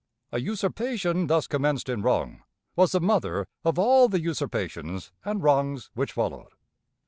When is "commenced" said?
1.45-1.87